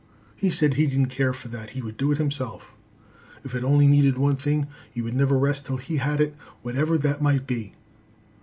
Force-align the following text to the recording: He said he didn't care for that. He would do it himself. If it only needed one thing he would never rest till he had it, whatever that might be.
He 0.35 0.49
said 0.49 0.73
he 0.73 0.87
didn't 0.87 1.09
care 1.13 1.31
for 1.31 1.47
that. 1.49 1.69
He 1.77 1.81
would 1.83 1.95
do 1.95 2.11
it 2.11 2.17
himself. 2.17 2.73
If 3.43 3.53
it 3.53 3.63
only 3.63 3.85
needed 3.85 4.17
one 4.17 4.35
thing 4.35 4.65
he 4.91 4.99
would 4.99 5.13
never 5.13 5.37
rest 5.37 5.67
till 5.67 5.77
he 5.77 5.97
had 5.97 6.19
it, 6.19 6.35
whatever 6.63 6.97
that 6.97 7.21
might 7.21 7.45
be. 7.45 7.75